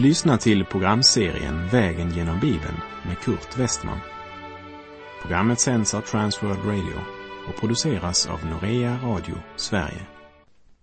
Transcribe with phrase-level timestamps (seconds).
[0.00, 2.76] Du lyssnar till programserien Vägen genom Bibeln
[3.06, 3.98] med Kurt Westman.
[5.22, 7.00] Programmet sänds av Transworld Radio
[7.48, 10.06] och produceras av Norea Radio Sverige.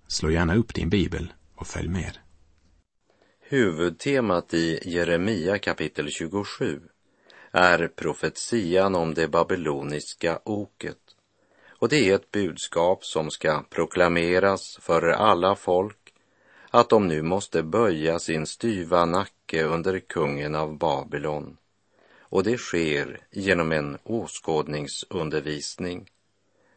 [0.07, 2.17] Slå gärna upp din bibel och följ med.
[3.41, 6.81] Huvudtemat i Jeremia kapitel 27
[7.51, 10.97] är profetian om det babyloniska oket.
[11.79, 16.06] Och det är ett budskap som ska proklameras för alla folk
[16.71, 21.57] att de nu måste böja sin styva nacke under kungen av Babylon.
[22.19, 26.09] Och det sker genom en åskådningsundervisning.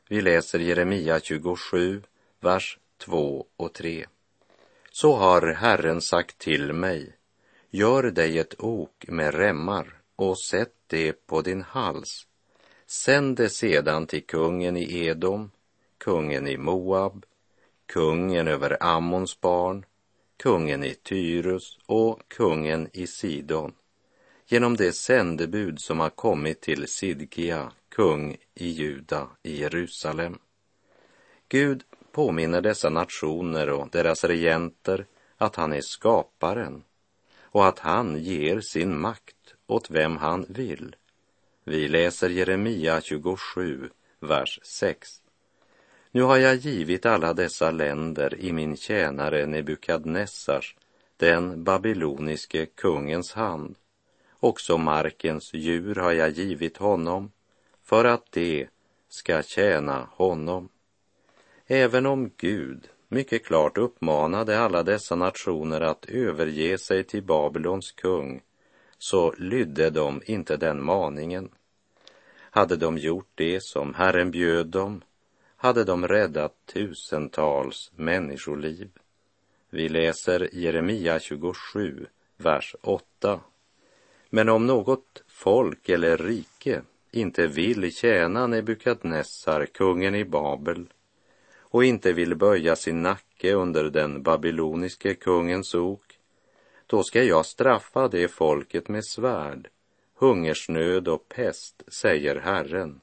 [0.09, 2.03] Vi läser Jeremia 27,
[2.41, 4.07] vers 2 och 3.
[4.91, 7.13] Så har Herren sagt till mig,
[7.71, 12.27] gör dig ett ok med remmar och sätt det på din hals.
[12.87, 15.51] Sänd det sedan till kungen i Edom,
[15.99, 17.27] kungen i Moab,
[17.93, 19.85] kungen över Ammons barn,
[20.37, 23.73] kungen i Tyrus och kungen i Sidon
[24.47, 30.39] genom det sändebud som har kommit till Sidkia, kung i Juda i Jerusalem.
[31.49, 36.83] Gud påminner dessa nationer och deras regenter att han är skaparen
[37.41, 40.97] och att han ger sin makt åt vem han vill.
[41.65, 45.23] Vi läser Jeremia 27, vers 6.
[46.13, 50.77] Nu har jag givit alla dessa länder i min tjänare Nebukadnessars,
[51.17, 53.75] den babyloniske kungens hand.
[54.41, 57.33] Också markens djur har jag givit honom
[57.83, 58.67] för att de
[59.09, 60.69] ska tjäna honom.
[61.67, 68.43] Även om Gud mycket klart uppmanade alla dessa nationer att överge sig till Babylons kung
[68.99, 71.51] så lydde de inte den maningen.
[72.51, 75.03] Hade de gjort det som Herren bjöd dem
[75.63, 78.91] hade de räddat tusentals människoliv.
[79.71, 83.41] Vi läser Jeremia 27, vers 8.
[84.31, 90.87] Men om något folk eller rike inte vill tjäna Nebukadnessar, kungen i Babel,
[91.59, 96.19] och inte vill böja sin nacke under den babyloniske kungens ok,
[96.87, 99.69] då ska jag straffa det folket med svärd,
[100.15, 103.01] hungersnöd och pest, säger Herren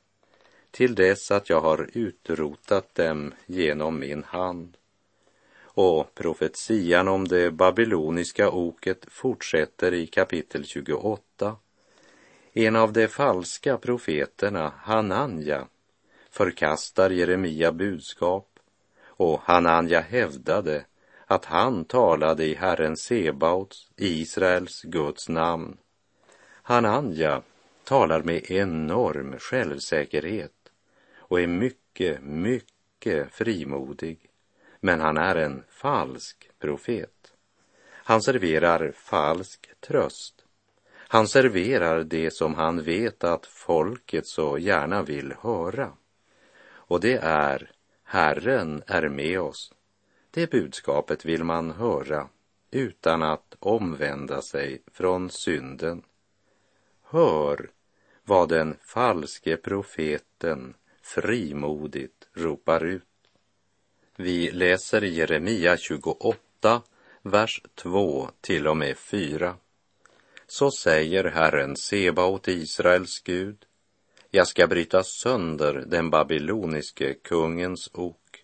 [0.78, 4.78] till dess att jag har utrotat dem genom min hand.
[5.64, 11.56] Och profetian om det babyloniska oket fortsätter i kapitel 28.
[12.54, 15.68] En av de falska profeterna, Hananja,
[16.30, 18.60] förkastar Jeremia budskap
[19.06, 20.86] och Hananja hävdade
[21.26, 25.78] att han talade i Herren Sebaots, Israels Guds namn.
[26.62, 27.42] Hananja
[27.84, 30.52] talar med enorm självsäkerhet
[31.28, 34.30] och är mycket, mycket frimodig.
[34.80, 37.34] Men han är en falsk profet.
[37.90, 40.46] Han serverar falsk tröst.
[41.10, 45.92] Han serverar det som han vet att folket så gärna vill höra.
[46.70, 47.72] Och det är
[48.04, 49.74] Herren är med oss.
[50.32, 52.30] Det budskapet vill man höra
[52.72, 56.04] utan att omvända sig från synden.
[57.04, 57.70] Hör
[58.24, 60.74] vad den falske profeten
[61.08, 63.04] frimodigt ropar ut.
[64.16, 66.82] Vi läser Jeremia 28,
[67.22, 69.56] vers 2 till och med 4.
[70.48, 73.58] Så säger Herren Sebaot, Israels Gud,
[74.32, 78.44] jag ska bryta sönder den babyloniske kungens ok.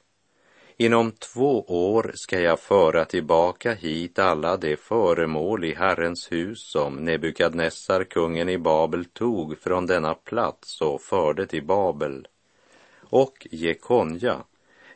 [0.77, 6.95] Inom två år ska jag föra tillbaka hit alla de föremål i Herrens hus som
[6.95, 12.27] Nebukadnessar, kungen i Babel, tog från denna plats och förde till Babel
[13.13, 14.43] och Jekonja,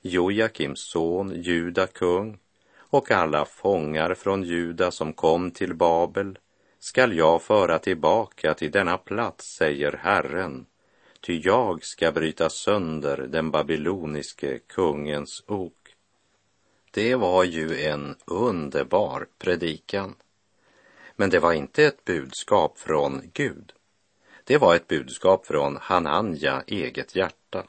[0.01, 2.39] Jojakims son, Juda kung,
[2.77, 6.39] och alla fångar från Juda som kom till Babel
[6.79, 10.65] skall jag föra tillbaka till denna plats, säger Herren,
[11.21, 15.95] ty jag ska bryta sönder den babyloniske kungens ok.
[16.91, 20.15] Det var ju en underbar predikan.
[21.15, 23.73] Men det var inte ett budskap från Gud.
[24.43, 27.63] Det var ett budskap från Hananja eget hjärta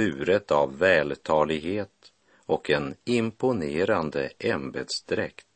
[0.00, 2.12] buret av vältalighet
[2.46, 5.46] och en imponerande ämbetsdräkt.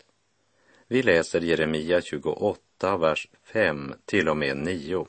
[0.88, 5.06] Vi läser Jeremia 28, vers 5 till och med 9.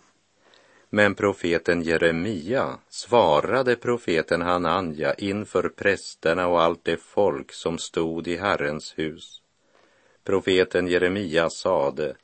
[0.90, 8.38] Men profeten Jeremia svarade profeten Hananja inför prästerna och allt det folk som stod i
[8.38, 9.42] Herrens hus.
[10.24, 12.16] Profeten Jeremia sade,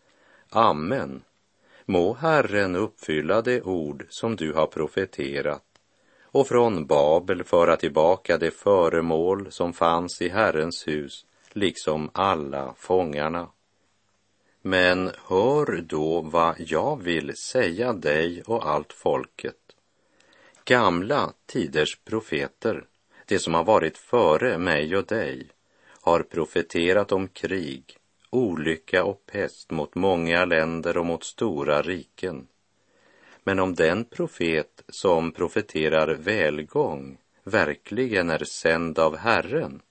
[0.49, 1.23] Amen,
[1.85, 5.70] må Herren uppfylla det ord som du har profeterat
[6.31, 13.49] och från Babel föra tillbaka de föremål som fanns i Herrens hus, liksom alla fångarna.
[14.61, 19.55] Men hör då vad jag vill säga dig och allt folket.
[20.65, 22.85] Gamla tiders profeter,
[23.25, 25.47] det som har varit före mig och dig,
[26.01, 27.97] har profeterat om krig,
[28.29, 32.47] olycka och pest mot många länder och mot stora riken.
[33.43, 39.81] Men om den profet som profeterar välgång verkligen är sänd av Herren,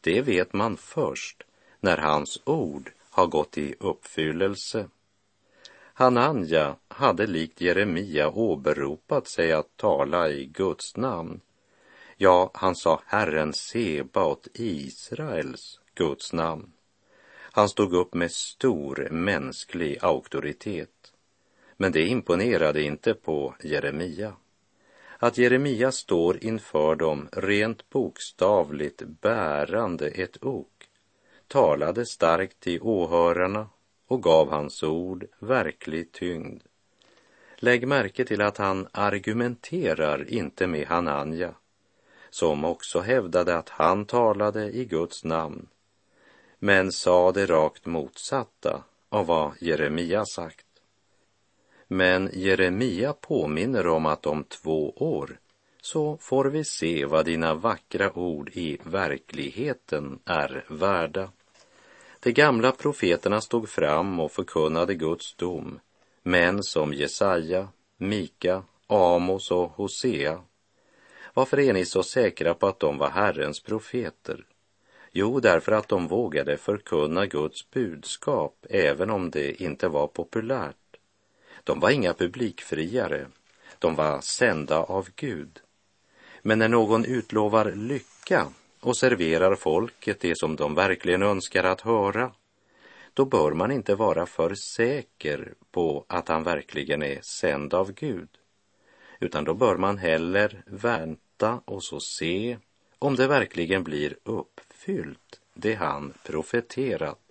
[0.00, 1.42] det vet man först
[1.80, 4.88] när hans ord har gått i uppfyllelse.
[5.94, 11.40] Hananja hade likt Jeremia åberopat sig att tala i Guds namn.
[12.16, 16.72] Ja, han sa Herren Sebaot, Israels Guds namn.
[17.52, 20.97] Han stod upp med stor mänsklig auktoritet.
[21.80, 24.32] Men det imponerade inte på Jeremia.
[25.18, 30.78] Att Jeremia står inför dem rent bokstavligt bärande ett ok
[31.48, 33.68] talade starkt till åhörarna
[34.06, 36.62] och gav hans ord verklig tyngd.
[37.56, 41.54] Lägg märke till att han argumenterar inte med Hananja,
[42.30, 45.68] som också hävdade att han talade i Guds namn,
[46.58, 50.67] men sa det rakt motsatta av vad Jeremia sagt.
[51.88, 55.38] Men Jeremia påminner om att om två år
[55.80, 61.30] så får vi se vad dina vackra ord i verkligheten är värda.
[62.20, 65.80] De gamla profeterna stod fram och förkunnade Guds dom,
[66.22, 70.40] män som Jesaja, Mika, Amos och Hosea.
[71.34, 74.44] Varför är ni så säkra på att de var Herrens profeter?
[75.12, 80.77] Jo, därför att de vågade förkunna Guds budskap även om det inte var populärt.
[81.64, 83.26] De var inga publikfriare,
[83.78, 85.60] de var sända av Gud.
[86.42, 88.46] Men när någon utlovar lycka
[88.80, 92.32] och serverar folket det som de verkligen önskar att höra,
[93.14, 98.28] då bör man inte vara för säker på att han verkligen är sänd av Gud,
[99.20, 102.58] utan då bör man heller vänta och så se
[102.98, 107.27] om det verkligen blir uppfyllt, det han profeterat.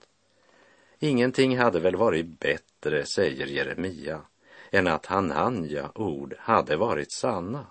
[0.99, 4.21] Ingenting hade väl varit bättre, säger Jeremia,
[4.71, 7.65] än att Hananja ord hade varit sanna.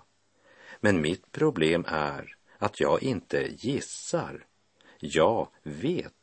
[0.79, 4.45] Men mitt problem är att jag inte gissar.
[4.99, 6.13] Jag vet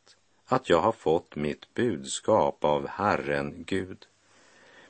[0.46, 4.06] att jag har fått mitt budskap av Herren Gud.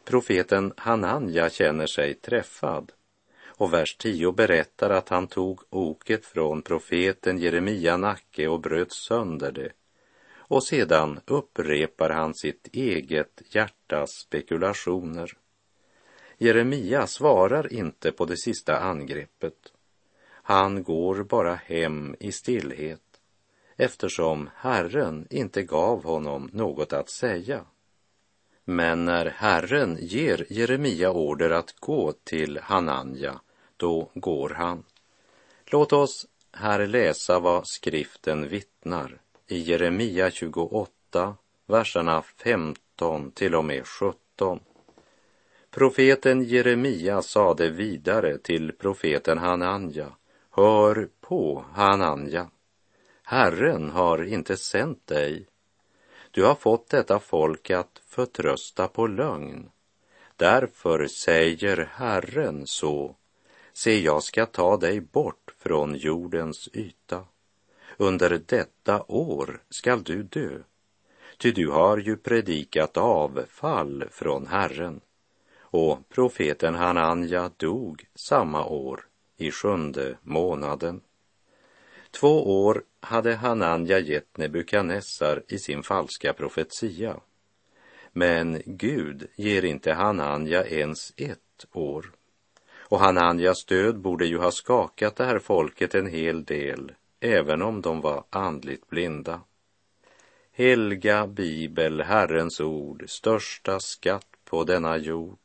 [0.05, 2.93] Profeten Hananja känner sig träffad
[3.57, 9.53] och vers 10 berättar att han tog oket från profeten Jeremia nacke och bröt sönder
[9.53, 9.73] det.
[10.55, 15.33] Och sedan upprepar han sitt eget hjärtas spekulationer.
[16.39, 19.73] Jeremia svarar inte på det sista angreppet
[20.47, 23.21] han går bara hem i stillhet
[23.77, 27.65] eftersom Herren inte gav honom något att säga.
[28.65, 33.41] Men när Herren ger Jeremia order att gå till Hananja,
[33.77, 34.85] då går han.
[35.67, 41.37] Låt oss här läsa vad skriften vittnar i Jeremia 28,
[41.67, 44.61] verserna 15 till och med 17.
[45.71, 50.13] Profeten Jeremia sade vidare till profeten Hananja
[50.51, 52.51] Hör på, Hananja.
[53.23, 55.47] Herren har inte sänt dig.
[56.31, 59.71] Du har fått detta folk att förtrösta på lögn.
[60.37, 63.17] Därför säger Herren så.
[63.73, 67.25] Se, jag ska ta dig bort från jordens yta.
[67.97, 70.59] Under detta år skall du dö.
[71.39, 75.01] Ty du har ju predikat avfall från Herren.
[75.61, 81.01] Och profeten Hananja dog samma år i sjunde månaden.
[82.11, 87.21] Två år hade Hananja gett Nebukadnessar i sin falska profetia.
[88.13, 92.13] Men Gud ger inte Hananja ens ett år.
[92.79, 96.93] Och Hananjas död borde ju ha skakat det här folket en hel del,
[97.25, 99.41] även om de var andligt blinda.
[100.53, 105.39] Helga bibel, Herrens ord, största skatt på denna jord.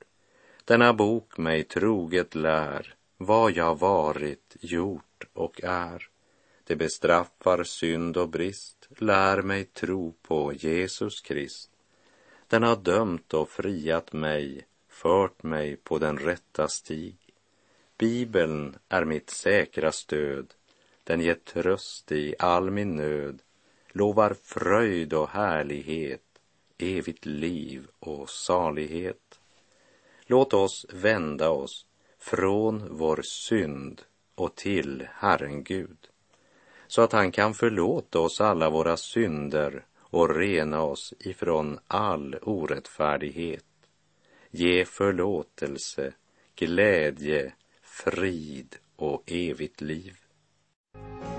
[0.66, 6.08] Denna bok mig troget lär, vad jag varit, gjort och är.
[6.64, 11.72] Det bestraffar synd och brist, lär mig tro på Jesus Krist.
[12.48, 17.18] Den har dömt och friat mig, fört mig på den rätta stig.
[17.98, 20.54] Bibeln är mitt säkra stöd,
[21.10, 23.42] den ger tröst i all min nöd,
[23.92, 26.22] lovar fröjd och härlighet,
[26.78, 29.40] evigt liv och salighet.
[30.26, 31.86] Låt oss vända oss
[32.20, 34.02] från vår synd
[34.36, 35.98] och till Herren Gud,
[36.88, 43.66] så att han kan förlåta oss alla våra synder och rena oss ifrån all orättfärdighet.
[44.52, 46.14] Ge förlåtelse,
[46.56, 50.16] glädje, frid och evigt liv.
[50.96, 51.39] あ!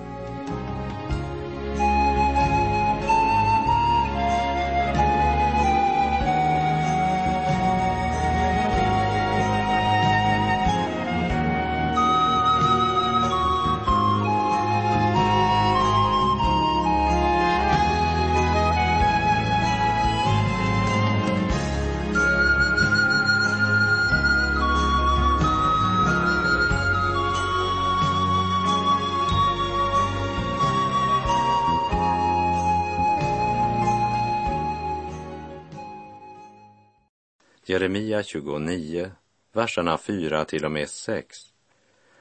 [37.71, 39.11] Jeremia 29,
[39.53, 41.39] verserna 4 till och med 6.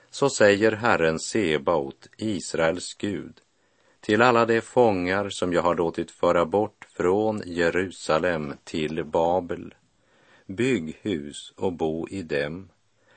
[0.10, 3.42] Så säger Herren Sebaot, Israels Gud,
[4.00, 9.74] till alla de fångar som jag har låtit föra bort från Jerusalem till Babel.
[10.46, 12.70] Bygg hus och bo i dem,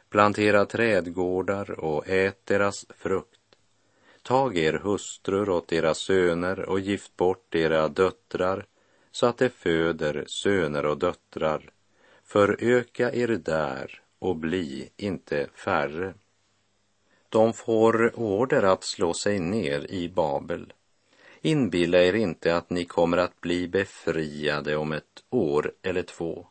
[0.08, 3.40] plantera trädgårdar och ät deras frukt.
[4.22, 8.66] Tag er hustrur åt deras söner och gift bort era döttrar
[9.10, 11.72] så att de föder söner och döttrar
[12.32, 16.14] Föröka er där och bli inte färre.
[17.28, 20.72] De får order att slå sig ner i Babel.
[21.40, 26.46] Inbilla er inte att ni kommer att bli befriade om ett år eller två.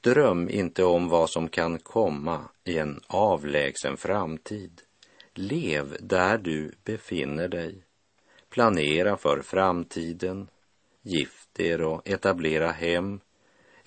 [0.00, 4.82] Dröm inte om vad som kan komma i en avlägsen framtid.
[5.34, 7.84] Lev där du befinner dig.
[8.48, 10.48] Planera för framtiden.
[11.02, 13.20] Gift er och etablera hem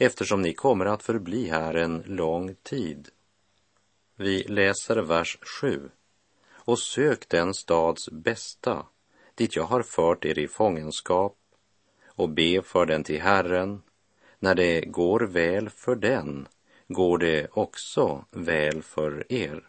[0.01, 3.09] eftersom ni kommer att förbli här en lång tid.
[4.15, 5.89] Vi läser vers 7.
[6.51, 8.85] Och sök den stads bästa,
[9.35, 11.37] dit jag har fört er i fångenskap,
[12.05, 13.81] och be för den till Herren.
[14.39, 16.47] När det går väl för den,
[16.87, 19.63] går det också väl för er.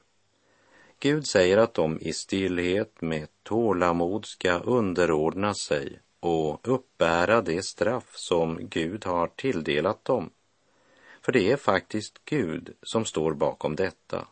[1.01, 8.17] Gud säger att de i stillhet med tålamod ska underordna sig och uppbära det straff
[8.17, 10.31] som Gud har tilldelat dem.
[11.23, 14.27] För det är faktiskt Gud som står bakom detta.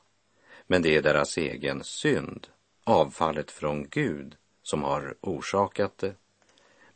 [0.67, 2.47] Men det är deras egen synd,
[2.85, 6.15] avfallet från Gud, som har orsakat det.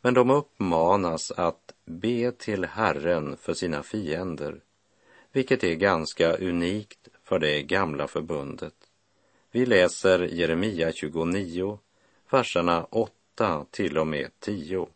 [0.01, 4.61] Men de uppmanas att be till Herren för sina fiender,
[5.31, 8.73] vilket är ganska unikt för det gamla förbundet.
[9.51, 11.79] Vi läser Jeremia 29,
[12.29, 14.87] verserna 8 8 till och med 10.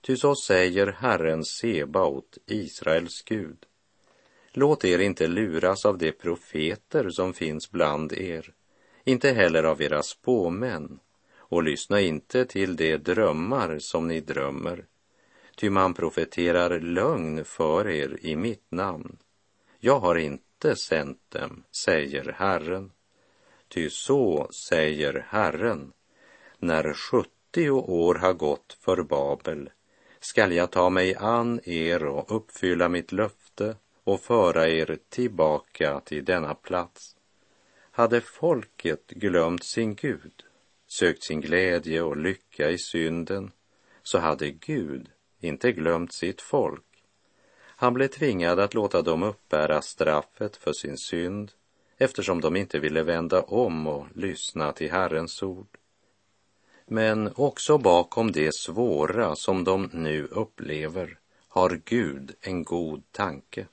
[0.00, 3.66] Ty så säger Herren Sebaot, Israels Gud.
[4.52, 8.52] Låt er inte luras av de profeter som finns bland er,
[9.04, 11.00] inte heller av era spåmän,
[11.36, 14.84] och lyssna inte till de drömmar som ni drömmer,
[15.56, 19.18] ty man profeterar lögn för er i mitt namn.
[19.78, 22.92] Jag har inte sänt dem, säger Herren.
[23.68, 25.92] Ty så säger Herren,
[26.58, 29.70] när sjutton 80 år har gått för Babel
[30.20, 36.24] skall jag ta mig an er och uppfylla mitt löfte och föra er tillbaka till
[36.24, 37.16] denna plats.
[37.90, 40.44] Hade folket glömt sin Gud,
[40.86, 43.50] sökt sin glädje och lycka i synden,
[44.02, 45.08] så hade Gud
[45.40, 47.04] inte glömt sitt folk.
[47.60, 51.52] Han blev tvingad att låta dem uppbära straffet för sin synd
[51.96, 55.79] eftersom de inte ville vända om och lyssna till Herrens ord.
[56.92, 61.18] Men också bakom det svåra som de nu upplever
[61.48, 63.66] har Gud en god tanke.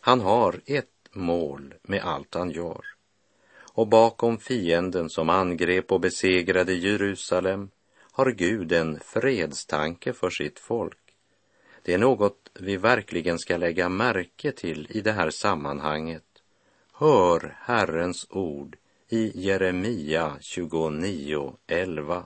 [0.00, 2.84] Han har ett mål med allt han gör.
[3.54, 7.70] Och bakom fienden som angrep och besegrade Jerusalem
[8.12, 11.14] har Gud en fredstanke för sitt folk.
[11.82, 16.24] Det är något vi verkligen ska lägga märke till i det här sammanhanget.
[16.92, 18.76] Hör Herrens ord
[19.08, 22.24] i Jeremia 29.11.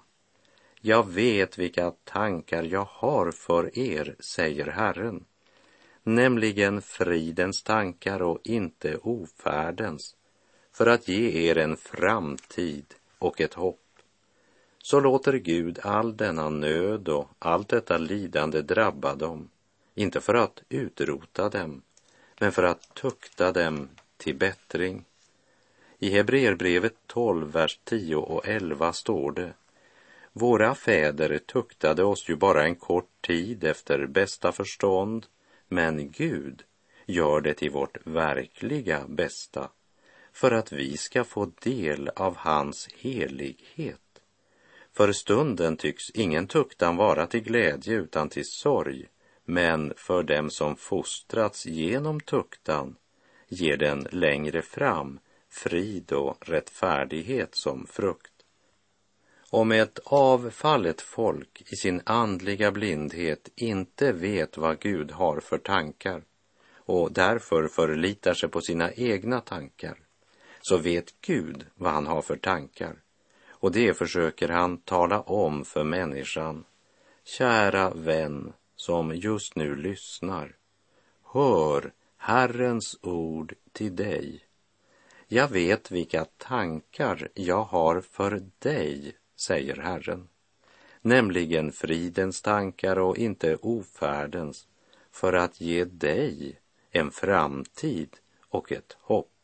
[0.86, 5.24] Jag vet vilka tankar jag har för er, säger Herren,
[6.02, 10.16] nämligen fridens tankar och inte ofärdens,
[10.72, 13.80] för att ge er en framtid och ett hopp.
[14.78, 19.50] Så låter Gud all denna nöd och allt detta lidande drabba dem,
[19.94, 21.82] inte för att utrota dem,
[22.40, 25.04] men för att tukta dem till bättring.
[25.98, 29.52] I Hebreerbrevet 12, vers 10 och 11 står det
[30.38, 35.26] våra fäder tuktade oss ju bara en kort tid efter bästa förstånd,
[35.68, 36.62] men Gud
[37.06, 39.70] gör det till vårt verkliga bästa
[40.32, 44.22] för att vi ska få del av hans helighet.
[44.92, 49.06] För stunden tycks ingen tuktan vara till glädje utan till sorg,
[49.44, 52.96] men för dem som fostrats genom tuktan
[53.48, 58.35] ger den längre fram frid och rättfärdighet som frukt.
[59.50, 66.22] Om ett avfallet folk i sin andliga blindhet inte vet vad Gud har för tankar
[66.86, 69.98] och därför förlitar sig på sina egna tankar,
[70.60, 72.96] så vet Gud vad han har för tankar.
[73.48, 76.64] Och det försöker han tala om för människan.
[77.24, 80.56] Kära vän som just nu lyssnar,
[81.24, 84.44] hör Herrens ord till dig.
[85.28, 90.28] Jag vet vilka tankar jag har för dig, säger Herren,
[91.02, 94.66] nämligen fridens tankar och inte ofärdens,
[95.10, 98.16] för att ge dig en framtid
[98.48, 99.35] och ett hopp.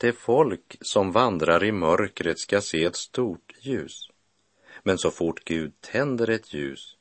[0.00, 4.08] Det folk som vandrar i mörkret ska se ett stort ljus.
[4.82, 6.96] Men så fort Gud tänder ett ljus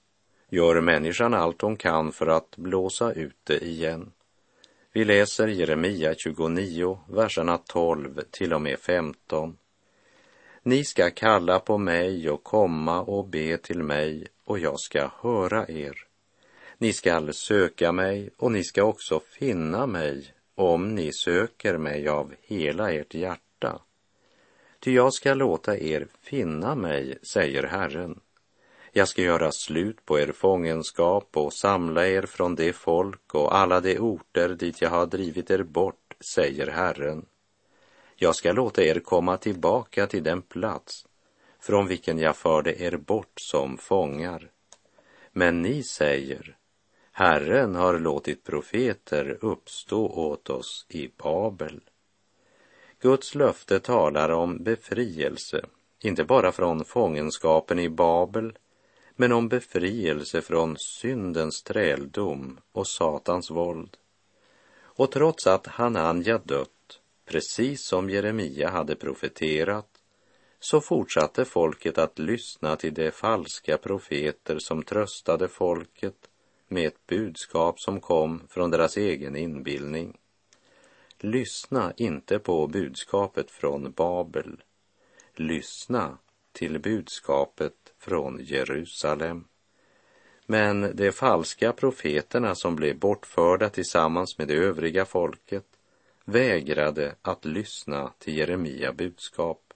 [0.50, 4.12] gör människan allt hon kan för att blåsa ut det igen.
[4.94, 9.58] Vi läser Jeremia 29, verserna 12 till och med 15.
[10.64, 15.68] Ni ska kalla på mig och komma och be till mig och jag ska höra
[15.68, 16.08] er.
[16.78, 22.34] Ni skall söka mig och ni ska också finna mig om ni söker mig av
[22.42, 23.82] hela ert hjärta.
[24.80, 28.20] Ty jag ska låta er finna mig, säger Herren.
[28.92, 33.82] Jag ska göra slut på er fångenskap och samla er från det folk och alla
[33.82, 37.26] de orter dit jag har drivit er bort, säger Herren.
[38.16, 41.06] Jag ska låta er komma tillbaka till den plats
[41.60, 44.52] från vilken jag förde er bort som fångar.
[45.32, 46.58] Men ni säger,
[47.20, 51.82] Herren har låtit profeter uppstå åt oss i Babel.
[53.02, 55.66] Guds löfte talar om befrielse,
[56.04, 58.58] inte bara från fångenskapen i Babel,
[59.16, 63.98] men om befrielse från syndens träldom och Satans våld.
[64.82, 69.90] Och trots att Hananja dött, precis som Jeremia hade profeterat,
[70.60, 76.29] så fortsatte folket att lyssna till de falska profeter som tröstade folket
[76.70, 80.18] med ett budskap som kom från deras egen inbildning.
[81.20, 84.64] Lyssna inte på budskapet från Babel.
[85.36, 86.18] Lyssna
[86.52, 89.46] till budskapet från Jerusalem.
[90.46, 95.66] Men de falska profeterna som blev bortförda tillsammans med det övriga folket
[96.26, 99.74] vägrade att lyssna till Jeremia budskap.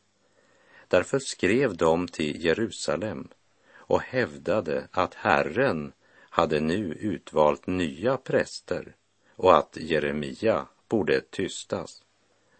[0.87, 3.27] Därför skrev de till Jerusalem
[3.71, 5.93] och hävdade att Herren
[6.33, 8.95] hade nu utvalt nya präster
[9.35, 12.03] och att Jeremia borde tystas.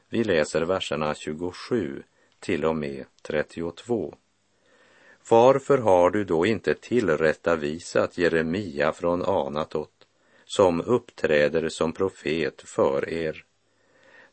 [0.09, 2.03] Vi läser verserna 27
[2.39, 4.15] till och med 32.
[5.29, 10.07] Varför har du då inte tillrättavisat Jeremia från Anatot
[10.45, 13.45] som uppträder som profet för er?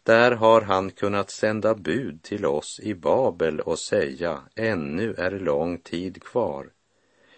[0.02, 5.78] Där har han kunnat sända bud till oss i Babel och säga, ännu är lång
[5.78, 6.70] tid kvar.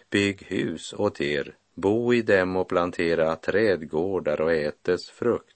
[0.09, 5.55] Bygg hus åt er bo i dem och plantera trädgårdar och ätes frukt.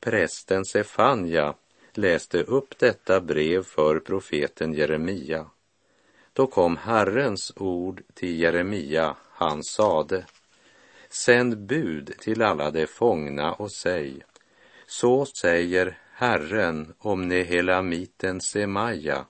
[0.00, 1.54] Prästen Sefanja
[1.94, 5.50] läste upp detta brev för profeten Jeremia.
[6.32, 10.26] Då kom Herrens ord till Jeremia, han sade,
[11.08, 14.22] sänd bud till alla de fångna och säg,
[14.86, 19.26] så säger Herren om Nehelamiten Semaja.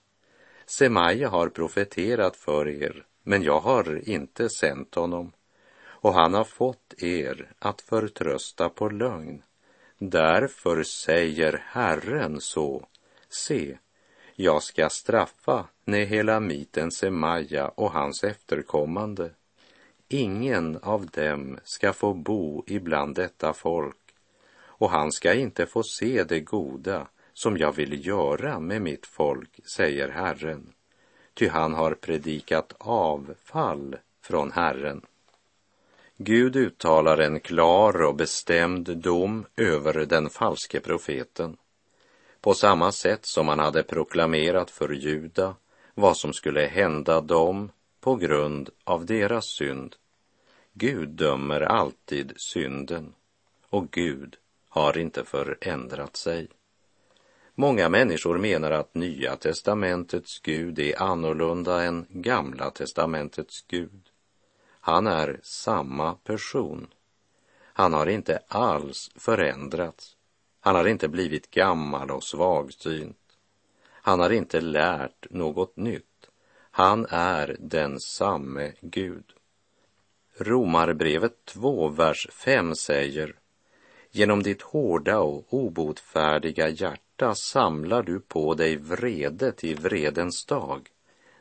[0.67, 5.33] Semaja har profeterat för er, men jag har inte sänt honom
[6.07, 9.43] och han har fått er att förtrösta på lögn.
[9.99, 12.87] Därför säger Herren så,
[13.29, 13.79] se,
[14.35, 19.31] jag ska straffa Nehelamiten Semaja och hans efterkommande.
[20.09, 24.15] Ingen av dem ska få bo ibland detta folk
[24.59, 29.61] och han ska inte få se det goda som jag vill göra med mitt folk,
[29.77, 30.73] säger Herren.
[31.35, 35.03] ty han har predikat avfall från Herren.
[36.19, 41.57] Gud uttalar en klar och bestämd dom över den falske profeten.
[42.41, 45.55] På samma sätt som han hade proklamerat för Juda
[45.95, 49.97] vad som skulle hända dem på grund av deras synd.
[50.73, 53.15] Gud dömer alltid synden
[53.71, 54.37] och Gud
[54.69, 56.49] har inte förändrat sig.
[57.55, 64.11] Många människor menar att Nya testamentets Gud är annorlunda än Gamla testamentets Gud.
[64.87, 66.87] Han är samma person.
[67.63, 70.17] Han har inte alls förändrats.
[70.61, 73.19] Han har inte blivit gammal och svagsynt.
[73.89, 76.31] Han har inte lärt något nytt.
[76.71, 79.25] Han är den samme Gud.
[80.37, 83.39] Romarbrevet 2, vers 5 säger
[84.11, 90.89] Genom ditt hårda och obotfärdiga hjärta samlar du på dig vrede till vredens dag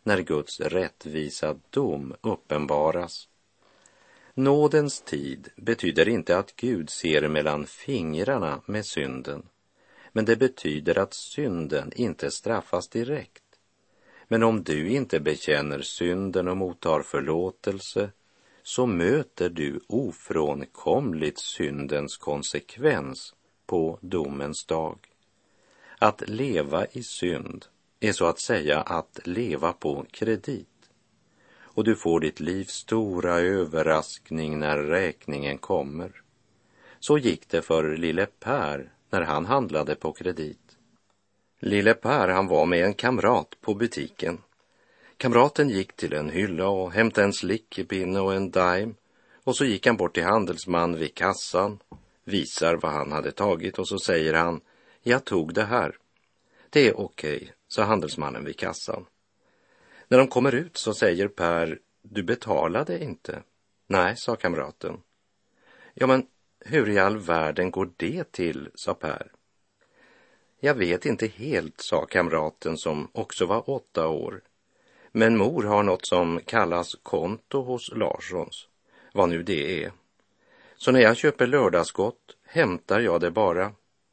[0.03, 3.27] när Guds rättvisa dom uppenbaras.
[4.37, 9.43] Nådens tid betyder inte att Gud ser mellan fingrarna med synden,
[10.11, 13.43] men det betyder att synden inte straffas direkt.
[14.27, 18.11] Men om du inte bekänner synden och mottar förlåtelse
[18.63, 24.97] så möter du ofrånkomligt syndens konsekvens på domens dag.
[25.99, 27.65] Att leva i synd
[27.99, 30.67] är så att säga att leva på kredit
[31.75, 36.21] och du får ditt livs stora överraskning när räkningen kommer.
[36.99, 40.77] Så gick det för lille Per när han handlade på kredit.
[41.59, 44.37] Lille Per, han var med en kamrat på butiken.
[45.17, 48.93] Kamraten gick till en hylla och hämtade en slickepinne och en dime
[49.43, 51.79] och så gick han bort till handelsman vid kassan,
[52.23, 54.61] visar vad han hade tagit och så säger han,
[55.03, 55.97] jag tog det här.
[56.69, 59.05] Det är okej, okay, sa handelsmannen vid kassan.
[60.07, 63.43] När de kommer ut så säger Per, du betalade inte.
[63.87, 65.01] Nej, sa kamraten.
[65.93, 66.27] Ja, men
[66.59, 69.31] hur i all världen går det till, sa Per.
[70.59, 74.41] Jag vet inte helt, sa kamraten som också var åtta år.
[75.11, 78.67] Men mor har något som kallas konto hos Larssons,
[79.13, 79.91] vad nu det är.
[80.77, 83.71] Så när jag köper lördagsgott hämtar jag det bara,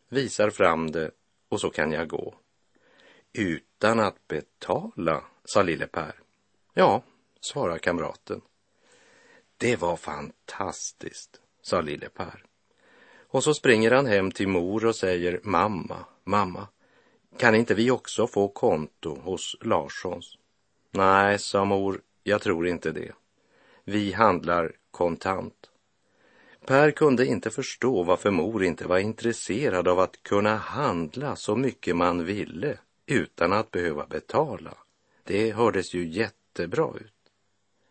[0.08, 1.10] visar fram det
[1.48, 2.34] och så kan jag gå.
[3.32, 6.20] Utan att betala, sa lille Per.
[6.74, 7.02] Ja,
[7.40, 8.40] svarar kamraten.
[9.56, 12.44] Det var fantastiskt, sa lille Per.
[13.28, 16.66] Och så springer han hem till mor och säger mamma, mamma,
[17.38, 20.38] kan inte vi också få konto hos Larssons?
[20.90, 23.12] Nej, sa mor, jag tror inte det.
[23.84, 25.70] Vi handlar kontant.
[26.66, 31.96] Per kunde inte förstå varför mor inte var intresserad av att kunna handla så mycket
[31.96, 34.74] man ville utan att behöva betala.
[35.24, 37.12] Det hördes ju jättebra ut.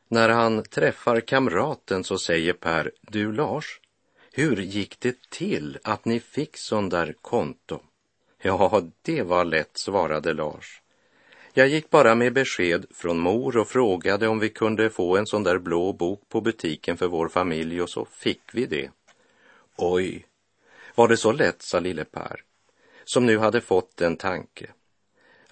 [0.08, 3.80] När han träffar kamraten så säger Per, du Lars,
[4.32, 7.80] hur gick det till att ni fick sån där konto?
[8.42, 10.82] Ja, det var lätt, svarade Lars.
[11.54, 15.44] Jag gick bara med besked från mor och frågade om vi kunde få en sån
[15.44, 18.92] där blå bok på butiken för vår familj och så fick vi det.
[19.78, 20.26] Oj,
[20.96, 22.44] var det så lätt, sa lille Per,
[23.04, 24.72] som nu hade fått en tanke.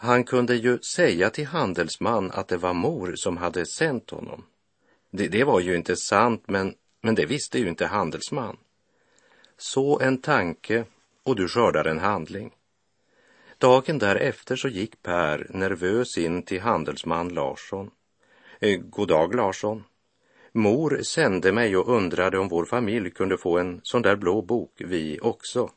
[0.01, 4.45] Han kunde ju säga till handelsman att det var mor som hade sänt honom.
[5.11, 8.57] Det, det var ju inte sant, men, men det visste ju inte handelsman.
[9.57, 10.85] Så en tanke
[11.23, 12.51] och du skördar en handling.
[13.57, 17.91] Dagen därefter så gick Per nervös in till handelsman Larsson.
[18.59, 19.83] Eh, god dag Larsson.
[20.51, 24.71] Mor sände mig och undrade om vår familj kunde få en sån där blå bok,
[24.77, 25.69] vi också.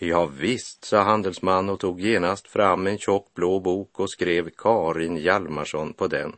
[0.00, 5.16] Ja, visst, sa handelsman och tog genast fram en tjock blå bok och skrev Karin
[5.16, 6.36] Hjalmarsson på den.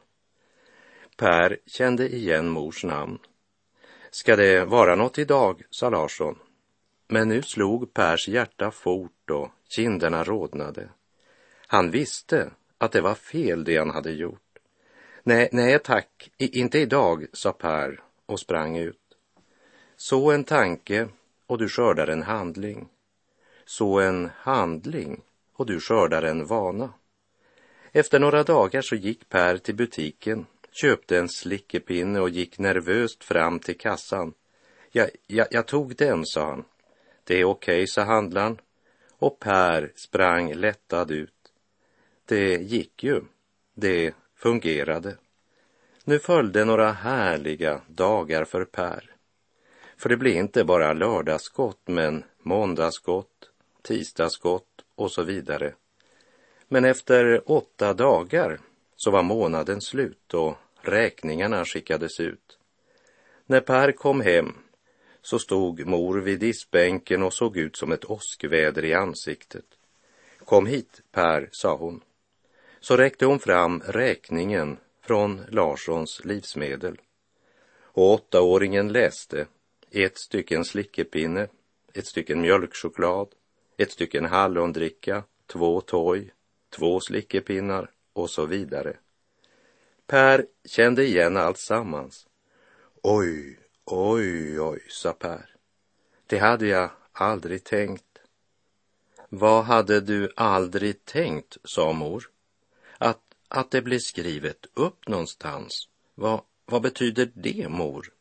[1.17, 3.19] Per kände igen mors namn.
[4.11, 6.39] Ska det vara något idag, sa Larsson.
[7.09, 10.89] Men nu slog Pers hjärta fort och kinderna rodnade.
[11.67, 14.59] Han visste att det var fel det han hade gjort.
[15.23, 19.17] Nej, nej tack, I, inte idag, sa Per och sprang ut.
[19.97, 21.09] Så en tanke
[21.47, 22.89] och du skördar en handling
[23.71, 26.93] så en handling och du skördar en vana.
[27.93, 33.59] Efter några dagar så gick Per till butiken, köpte en slickepinne och gick nervöst fram
[33.59, 34.35] till kassan.
[34.93, 36.65] Ja, ja, jag tog den, sa han.
[37.25, 38.61] Det är okej, okay, sa handlaren.
[39.19, 41.53] Och Per sprang lättad ut.
[42.25, 43.21] Det gick ju.
[43.75, 45.17] Det fungerade.
[46.05, 49.11] Nu följde några härliga dagar för Per.
[49.97, 53.50] För det blev inte bara lördagsgott, men måndagsgott,
[53.83, 55.75] tisdagsgott och så vidare.
[56.69, 58.61] Men efter åtta dagar
[58.97, 62.59] så var månaden slut och räkningarna skickades ut.
[63.47, 64.55] När Per kom hem
[65.23, 69.65] så stod mor vid diskbänken och såg ut som ett åskväder i ansiktet.
[70.45, 72.01] Kom hit, Per, sa hon.
[72.81, 77.01] Så räckte hon fram räkningen från Larssons livsmedel.
[77.83, 79.47] Och åttaåringen läste
[79.91, 81.49] ett stycken slickepinne,
[81.93, 83.29] ett stycken mjölkchoklad,
[83.83, 86.33] ett stycken hallondricka, två toj,
[86.71, 88.97] två slickepinnar och så vidare.
[90.07, 92.27] Per kände igen allt sammans.
[93.03, 95.55] Oj, oj, oj, sa Per.
[96.27, 98.05] Det hade jag aldrig tänkt.
[99.29, 102.31] Vad hade du aldrig tänkt, sa mor.
[102.99, 105.89] Att, att det blev skrivet upp någonstans.
[106.15, 108.13] Vad, vad betyder det, mor?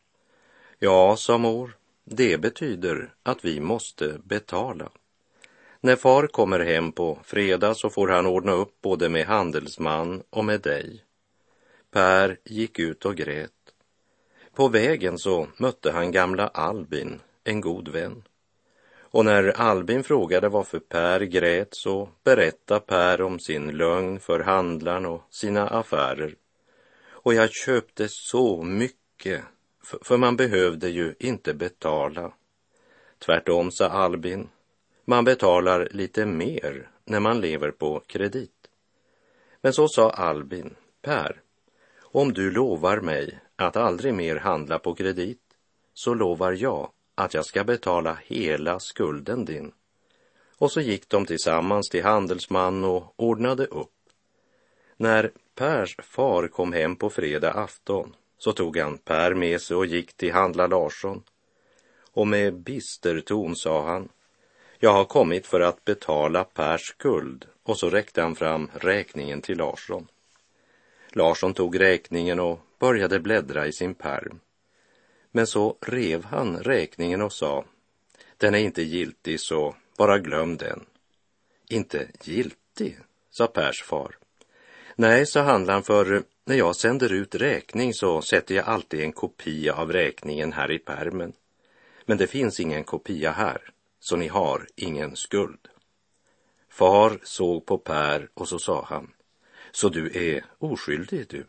[0.78, 4.91] Ja, sa mor, det betyder att vi måste betala.
[5.82, 10.46] När far kommer hem på fredag så får han ordna upp både med handelsman och
[10.46, 11.04] med dig.
[11.92, 13.52] Per gick ut och grät.
[14.54, 18.24] På vägen så mötte han gamla Albin, en god vän.
[19.12, 25.06] Och när Albin frågade varför Per grät så berättade Per om sin lögn för handlaren
[25.06, 26.36] och sina affärer.
[27.10, 29.44] Och jag köpte så mycket,
[30.02, 32.34] för man behövde ju inte betala.
[33.20, 34.50] Tvärtom, sa Albin,
[35.10, 38.69] man betalar lite mer när man lever på kredit.
[39.62, 41.41] Men så sa Albin, Per,
[42.02, 45.41] om du lovar mig att aldrig mer handla på kredit,
[45.93, 49.72] så lovar jag att jag ska betala hela skulden din.
[50.58, 53.95] Och så gick de tillsammans till handelsman och ordnade upp.
[54.98, 59.86] När Pers far kom hem på fredag afton så tog han Per med sig och
[59.86, 61.24] gick till handla Larsson.
[62.12, 64.10] Och med bister ton sa han,
[64.82, 69.58] jag har kommit för att betala Pers skuld och så räckte han fram räkningen till
[69.58, 70.08] Larsson.
[71.12, 74.39] Larsson tog räkningen och började bläddra i sin perm.
[75.32, 77.65] Men så rev han räkningen och sa,
[78.38, 80.86] den är inte giltig så bara glöm den.
[81.68, 83.00] Inte giltig,
[83.32, 84.18] sa Pers far.
[84.96, 89.74] Nej, sa handlaren, för när jag sänder ut räkning så sätter jag alltid en kopia
[89.74, 91.34] av räkningen här i permen.
[92.06, 95.67] Men det finns ingen kopia här, så ni har ingen skuld.
[96.69, 99.13] Far såg på Per och så sa han,
[99.71, 101.45] så du är oskyldig du?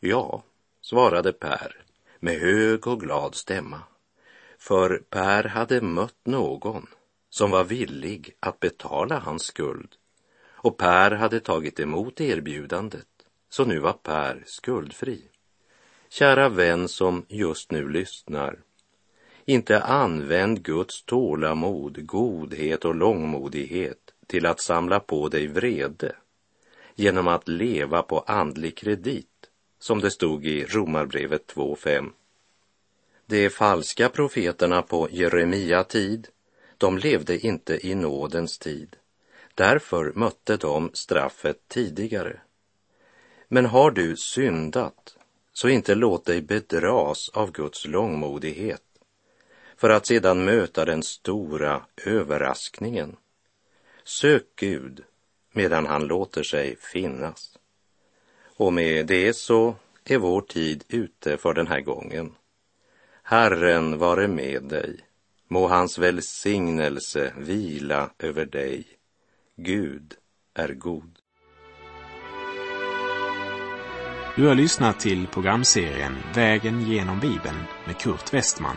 [0.00, 0.42] Ja,
[0.80, 1.82] svarade Per
[2.18, 3.82] med hög och glad stämma.
[4.58, 6.86] För Per hade mött någon
[7.30, 9.96] som var villig att betala hans skuld
[10.62, 13.06] och Per hade tagit emot erbjudandet,
[13.50, 15.22] så nu var Per skuldfri.
[16.08, 18.58] Kära vän som just nu lyssnar,
[19.50, 26.16] inte använd Guds tålamod, godhet och långmodighet till att samla på dig vrede
[26.94, 29.26] genom att leva på andlig kredit
[29.78, 32.10] som det stod i Romarbrevet 2.5.
[33.26, 36.28] De falska profeterna på Jeremia tid,
[36.78, 38.96] de levde inte i nådens tid.
[39.54, 42.40] Därför mötte de straffet tidigare.
[43.48, 45.16] Men har du syndat,
[45.52, 48.82] så inte låt dig bedras av Guds långmodighet
[49.80, 53.16] för att sedan möta den stora överraskningen.
[54.04, 55.04] Sök Gud
[55.52, 57.58] medan han låter sig finnas.
[58.56, 62.34] Och med det så är vår tid ute för den här gången.
[63.22, 65.00] Herren vare med dig.
[65.48, 68.84] Må hans välsignelse vila över dig.
[69.56, 70.14] Gud
[70.54, 71.18] är god.
[74.36, 78.76] Du har lyssnat till programserien Vägen genom Bibeln med Kurt Westman